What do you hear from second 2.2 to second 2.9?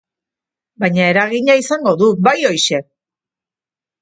bai horixe!